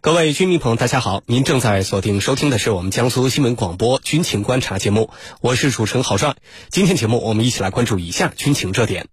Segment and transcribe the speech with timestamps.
[0.00, 1.22] 各位军迷朋友，大家好！
[1.26, 6.36] 您正在锁定收听的是我们江苏新闻广播军情观察节目，我是主持人郝帅。
[6.70, 9.08] 今天节目我们一起来关注以下军情热点：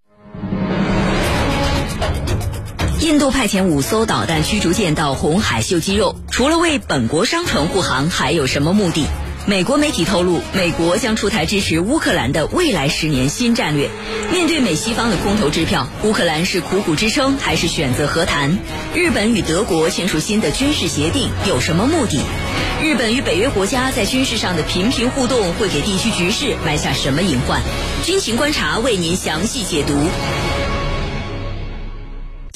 [3.00, 9.06] 印度派遣五艘导弹驱逐舰到红海秀肌肉，除了为本国商船护航，还有什么目的？
[9.48, 13.88] 美国媒体透露，美国将出台支持乌克兰的未来十年新战略。
[14.32, 18.58] 面对美西方的空头支票，乌克兰是苦苦支撑还是选择和谈？
[18.92, 22.18] 日本与德国签署新的军事协定有什么目的？
[22.82, 27.62] 日本与北约国家在军事上的频频互动会给地区局势埋下什么隐患？
[28.04, 29.94] 军情观察为您详细解读。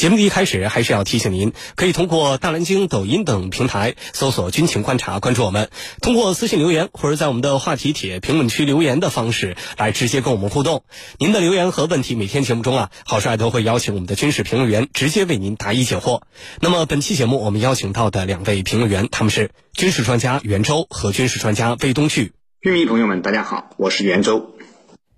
[0.01, 5.69] 节目的一开始，还是要提醒您，可以通过大蓝鲸、抖音等平台搜索“军情观察”，关注我们。
[6.01, 10.85] 通过私信留言或者在我们的话题帖评论区留言的方式来直接跟我们互动。
[11.19, 16.23] 您的留言和问题，每天节目中啊，郝帅都会邀请我们的军事评论员直接为您答疑解惑。
[16.63, 22.33] 那么本期节目我们邀请到的两位评论员，他们是军事专家袁周和军事专家魏东旭。
[22.63, 24.55] 军迷朋友们，大家好，我是袁周。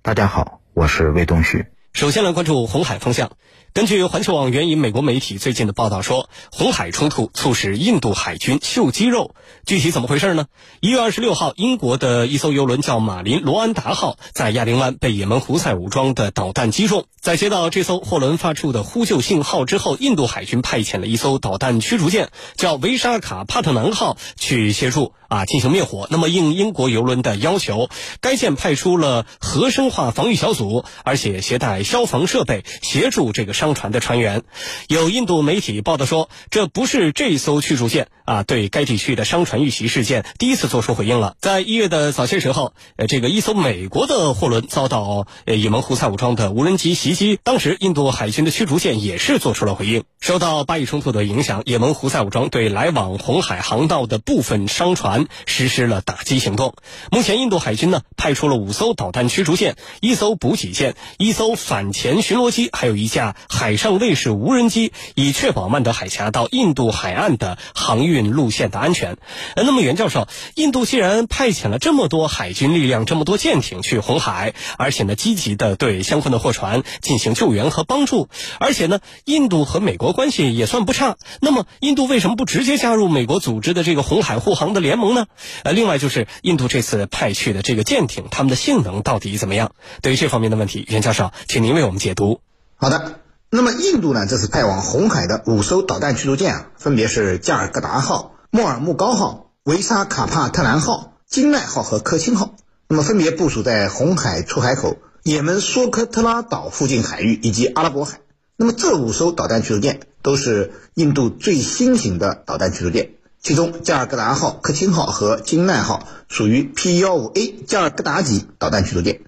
[0.02, 1.71] 大家好，我是魏东旭。
[1.92, 3.32] 首先来关注红海方向。
[3.74, 9.34] 根据环球网援引美国媒体最近的报道说，红海冲突促使印度海军秀肌肉，
[9.66, 10.46] 具体怎么回事呢？
[10.80, 17.06] 一月二十六号，英国的一艘油轮叫马林罗安达号，在亚丁湾被也门胡塞武装的导弹击中。
[17.20, 26.08] 在接到这艘货轮发出的呼救信号之后，印度海军派遣了一艘导弹驱逐舰，叫维沙卡帕特南号，去协助啊进行灭火。
[26.10, 27.88] 那么应英国油轮的要求，
[28.20, 33.52] 该舰派出了核生化防御小组，而且携带消防设备协助这个。
[33.62, 34.42] 商船的船员，
[34.88, 41.36] 有印度媒体报道说，这不是这艘驱逐舰啊对该地区的商船遇袭事件第一次做出回应了。
[41.38, 50.02] 在一月的早些时候，呃，这个一艘美国的货轮遭到呃也门胡塞武装的无人机袭击，当时印度海军的驱逐舰也是做出了回应。
[50.22, 56.76] 受到巴以冲突的影响，也门胡塞武装对来往红海航道的部分商船实施了打击行动。
[57.10, 63.34] 目前，印度海军呢派出了五艘导弹驱逐舰、一艘补给舰、一艘反潜巡逻机，还有一架。
[63.48, 69.16] 海上卫士无人机，以确保曼德海峡到印度海岸的航运路线的安全。
[69.56, 78.28] 呃，那么袁教授，印度既然派遣了这么多海军力量、这么多舰艇去红海，而且呢积极的对相关的货船进行救援和帮助，
[78.60, 85.26] 而且呢印度和美国关系也算不差，那么印度为什么不直接加入美国组织的这个红海护航的联盟呢？
[85.64, 89.72] 呃，另外就是印度这次派去的这个舰艇，他们的性能到底怎么样？
[90.00, 92.40] 对于这方面的问题，袁教授，请您为我们解读。
[92.76, 93.20] 好的。
[93.54, 94.24] 那么，印度呢？
[94.26, 102.54] 这次派往红海的五艘导弹驱逐舰啊，分别是加尔各答号、莫尔木高号、维沙卡帕特兰号、金奈号和科钦号。
[102.88, 108.20] 那么，分别部署在红海出海口、也门索科特拉岛附近海域以及阿拉伯海。
[108.62, 119.22] 那么，这五艘导弹驱逐舰都是印度最新型的导弹驱逐舰，其中加尔各答号、科钦号和金奈号属于 P-15A 加尔各答级导弹驱逐舰。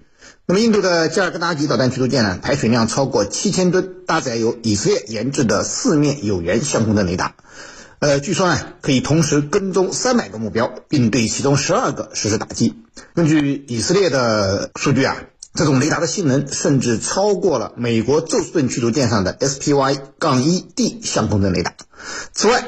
[0.45, 7.35] 那么，印度的加尔各答级导弹驱逐舰呢，排水量超过七千吨，搭载有以色列研制的四面有源相控阵雷达。
[7.99, 12.73] 呃，据说呢，可以同时跟踪三百个目标，并对其中十二个实施打击。
[13.13, 15.17] 根据以色列的数据啊，
[15.55, 21.73] 这种雷达的性能甚至超过了美国宙斯盾驱逐舰上的 SPY-1D 相控阵雷达。
[22.33, 22.63] 此外，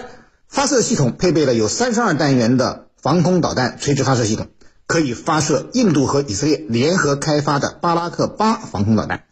[0.48, 4.48] 发射系统配备了有三十二单元的防空导弹垂直发射系统。
[4.88, 9.26] 可以发射印度和以色列联合开发的巴拉克八防空导弹，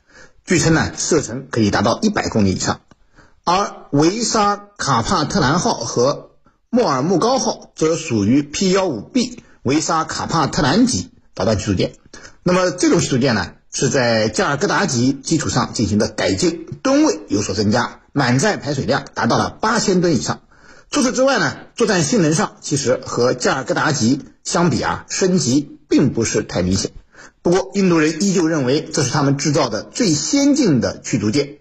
[0.44, 2.82] 据称呢射程可以达到一百公里以上。
[3.46, 6.32] 而维沙卡帕特兰号和
[6.70, 11.94] 莫尔木高号则属于 P 幺五 B 维沙卡帕特兰级导弹驱逐舰。
[12.48, 20.42] 那么这种驱逐舰呢是在加尔各答级基础上进行的改进，吨位有所增加，满载排水量达到了八千吨以上。
[20.92, 26.92] 除此之外呢，作战性能上其实和加尔各答级相比啊，升级并不是太明显。
[27.42, 31.58] 不过，印度人依旧认为这是他们制造的最先进的驱逐舰。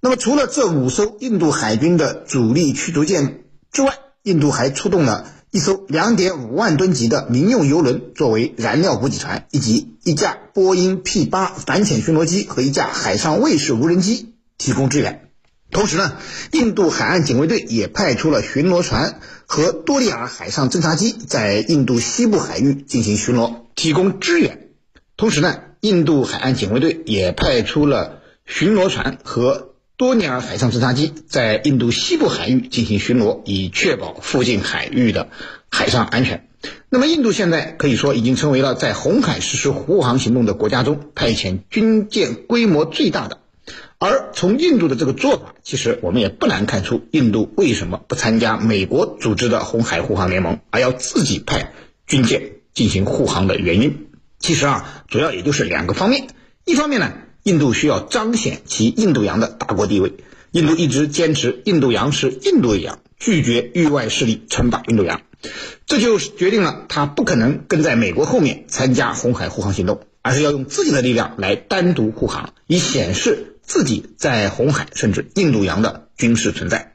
[0.00, 15.30] 那么，除了这五艘印度海军的主力驱逐舰之外，印度还出动了一艘2.5万吨级的民用油轮作为燃料补给船，以及一架波音 P-8 反潜巡逻机和一架海上卫士无人机提供支援。
[15.70, 16.12] 同时呢，
[16.52, 24.68] 印度海岸警卫队也派出了巡逻船和多利尔海上侦察机在印度西部海域进行巡逻，提供支援。
[25.16, 35.30] 同时呢，印度海岸警卫队也派出了巡逻船和多尼尔海上侦察机在印度西部海域进行巡逻，以确保附近海域的
[35.70, 36.46] 海上安全。
[36.90, 43.38] 那么，印度现在可以说已经成为了在红海实施护航行动的国家中派遣军舰规模最大的。
[43.98, 51.72] 而从印度的这个做法，其实我们也不难看出，印度为什么不参加美国组织的红海护航联盟，而要自己派
[52.06, 52.42] 军舰
[52.74, 54.08] 进行护航的原因。
[54.38, 56.26] 其实啊，主要也就是两个方面。
[56.66, 57.14] 一方面呢，
[57.46, 60.14] 印度需要彰显其印度洋的大国地位。
[60.50, 65.22] 印度一直坚持印度洋是印度洋，拒绝域外势力称霸印度洋，
[65.86, 76.94] 这就决定了他不可能跟在美国后面参加红海护航行动，而是要用自己的力量来单独护航，以显示自己在红海甚至印度洋的军事存在。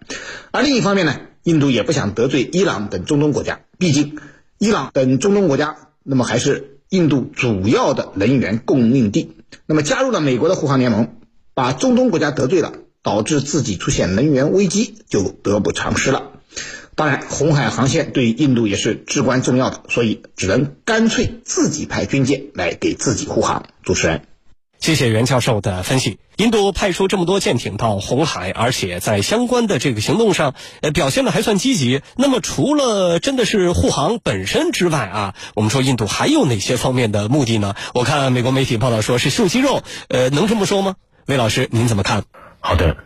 [0.51, 4.19] 而另一方面呢，印度也不想得罪伊朗等中东国家，毕竟
[4.57, 9.38] 伊朗等中东国家那么还是印度主要的能源供应地。
[9.65, 11.18] 那么加入了美国的护航联盟，
[11.53, 12.74] 把中东国家得罪了。
[13.03, 16.33] 导致自己出现能源危机，就得不偿失了。
[16.94, 23.65] 当然，红海航线对印度也是至关重要的，所以只能干脆自己派军舰来给自己护航。
[23.81, 24.21] 主持人。
[24.81, 26.18] 谢谢袁教授的分析。
[26.38, 32.01] 印度派出这么多舰艇到红海，而且在相关的这个行动上，呃，表现的还算积极。
[32.18, 37.75] 那么，除了真的是护航本身之外啊，我们说印度还有哪些方面的目的呢？
[37.94, 40.95] 我看美国媒体报道说是秀肌肉，呃，能这么说吗？
[41.28, 42.24] 魏老师，您怎么看？
[42.60, 42.98] 好的。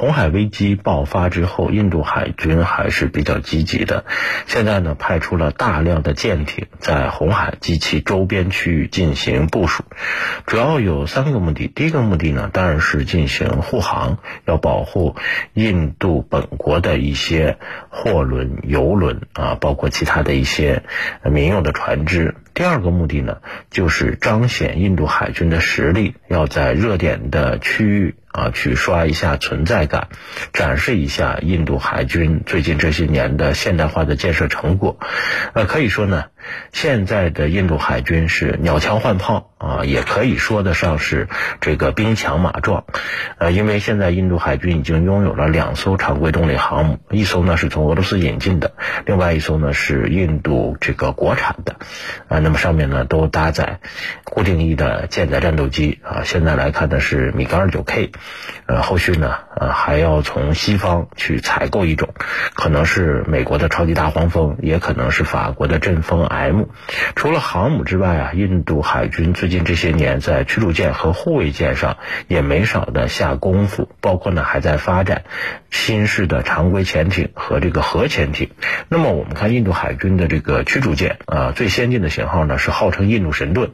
[0.00, 4.06] 红海危机爆发之后，印度海军还是比较积极的。
[4.46, 9.84] 现在呢，派出了大量的舰艇在红海及其周边区域进行部署，
[10.46, 11.66] 主要有三个目的。
[11.68, 14.16] 第一个目的呢，当然是进行护航，
[14.46, 15.16] 要保护
[15.52, 17.58] 印度本国的一些
[17.90, 20.82] 货轮、油轮啊，包括其他的一些
[21.24, 22.36] 民用的船只。
[22.60, 23.38] 第二个目的呢，
[23.70, 28.16] 就是彰显印度海军的实力，要在热点的区域。
[28.32, 30.06] 啊，去刷一下存在感，
[30.52, 35.00] 展示一下印度海军最近这些年的现代化的建设成果。
[35.52, 36.26] 呃，可以说呢。
[36.72, 41.28] 现在的印度海军是鸟枪换炮啊，也可以说得上是
[41.60, 42.84] 这个兵强马壮，
[43.36, 48.72] 呃，因为现在印度海军已经拥有了两艘常规动力航母，一艘呢是从俄罗斯引进的，
[49.04, 51.76] 另外一艘呢是印度这个国产的，
[52.28, 53.78] 啊，那那么上面呢都搭载
[54.24, 58.10] 固定翼的舰载战斗机啊，现在来看呢是米格二九 K，
[58.66, 62.12] 呃，后续呢呃还要从西方去采购一种，
[62.54, 66.26] 可能是美国的超级大黄蜂，也可能是法国的阵风。
[66.26, 66.64] M，
[67.14, 75.22] 除了航母之外啊，印度海军最近这些年在驱逐舰和护卫舰上也没少的下功夫，包括呢还在发展
[75.70, 78.50] 新式的常规潜艇和这个核潜艇。
[78.88, 83.72] 那么我们看印度海军的这个驱逐舰啊，最先进的型号号呢是号称印度神盾，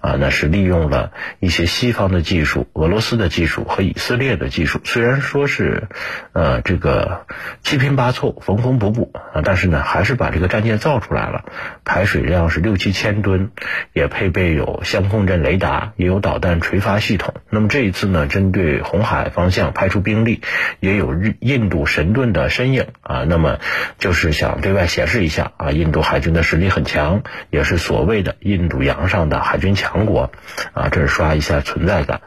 [0.00, 5.88] 啊，那是利用了一些西方的技术、俄罗斯的技术和以色列的技术，虽然说是
[6.32, 7.26] 呃这个
[7.62, 11.44] 七拼八凑、缝缝补补啊，但是呢还是把这个战舰造出来了。
[11.84, 13.50] 排水量是六七千吨，
[13.92, 17.34] 也配备有相控阵雷达，也有导弹垂发系统。
[17.50, 20.42] 那么这一次呢，针对红海方向派出兵力，
[20.80, 23.24] 也有日印度神盾的身影啊。
[23.28, 23.58] 那么
[23.98, 30.30] 就是想对外显示一下啊，印度海军的实力很强，也是所所谓的印度洋上的海军强国
[30.72, 30.88] 啊。
[30.88, 32.20] 这是刷一下存在感。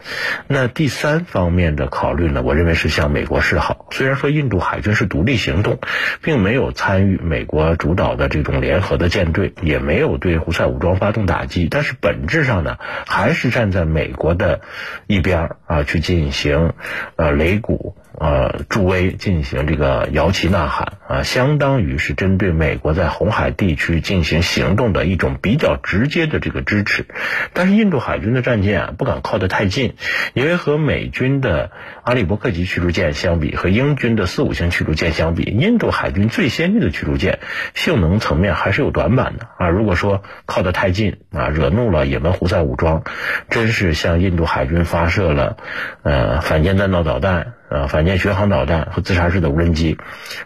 [0.47, 3.87] 那第三方面的考虑呢，我认为是向美国示好。
[3.91, 5.79] 虽然说印度海军是独立行动，
[6.21, 9.53] 并没有参与美国主导的这种联合的舰队。
[9.61, 12.77] 也没有对胡塞武装发动打击，但是本质上呢，
[13.07, 14.59] 还是站在美国的
[15.07, 16.73] 一边啊，去进行
[17.15, 17.95] 呃擂鼓。
[18.13, 27.05] 呃，助威进行这个摇旗呐喊啊，相当于是针对美国在红海地区进行行动的一种比较直接的这个支持。
[27.53, 29.95] 但是印度海军的战舰啊，不敢靠得太近，
[30.33, 31.71] 因为和美军的
[32.03, 37.39] 阿利伯克级驱逐舰相比，和英军的四五型驱逐舰相比，印度海军最先进的驱逐舰
[37.73, 39.69] 性能层面还是有短板的啊。
[39.69, 43.03] 如果说靠得太近啊，惹怒了也门胡塞武装，
[43.49, 45.57] 真是向印度海军发射了
[46.03, 47.53] 呃反舰弹道导弹。
[47.71, 49.97] 呃，反舰巡航导弹和自杀式的无人机，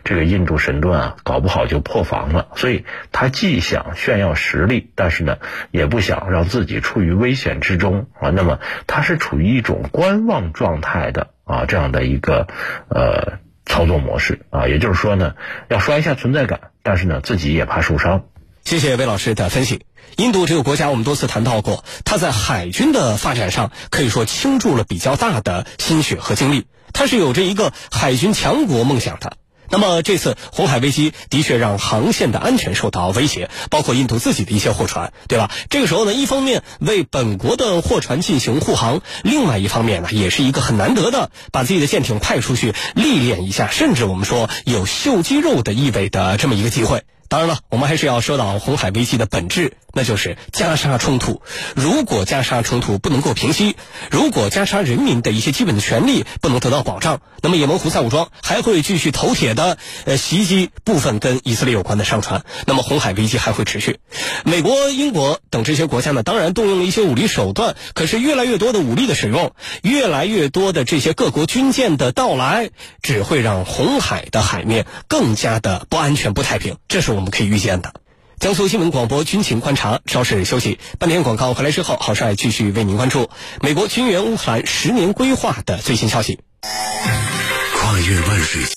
[0.03, 2.49] 这个印度神盾啊，搞不好就破防了。
[2.55, 5.37] 所以，他既想炫耀实力，但是呢，
[5.71, 8.29] 也不想让自己处于危险之中啊。
[8.29, 12.45] 那么，他是处于一种观望状态的啊，这样的一个
[12.89, 14.67] 呃操作模式啊。
[14.67, 15.33] 也就是说呢，
[15.67, 18.25] 要刷一下存在感，但是呢，自己也怕受伤。
[18.65, 19.81] 谢谢魏老师的分析。
[20.17, 26.67] 印度这个国家，我们多次谈到过，它在海军的发展上可以说倾注了比较大的心血和精力。
[26.95, 29.37] 它是有着一个海军强国梦想的。
[29.67, 35.51] 那么这次红海危机的确让航线的安全受到威胁，包括印度自己的一些货船，对吧？
[35.71, 47.03] 这个时候呢，一方面为本国的货船进行护航，另外一方面呢，也是一个很难得的把自己的舰艇派出去历练一下，甚至我们说有秀肌肉的意味的这么一个机会。
[47.27, 51.41] 当然了，我们还是要说到红海危机的本质，那就是加沙冲突。
[51.75, 53.75] 如果加沙冲突不能够平息，
[54.11, 63.99] 如果加沙人民的一些基本的权利不能得到保障，那么也门胡塞武装还会继续头铁的呃袭击部分跟以色列有关的商船，那么红海危机还会持续。
[64.43, 72.69] 美国、英国等这些国家呢，当然动用了一些武力手段，可是越来越多的武力的使用，越来越多的这些各国军舰的到来，
[73.01, 76.77] 只会让红海的海面更加的不安全、不太平。
[76.87, 77.14] 这是。
[77.15, 77.93] 我们可以预见的，
[78.39, 83.29] 江苏新闻广播军情观察，稍事休息，半年广告回来之后，郝帅继续为您关注
[83.61, 86.39] 美国军援乌克兰十年规划的最新消息。
[86.61, 88.65] 跨越万水。